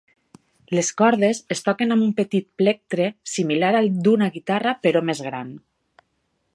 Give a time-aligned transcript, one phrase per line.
[0.77, 5.55] Les cordes es toquen amb un petit plectre similar al d'una guitarra però més gran.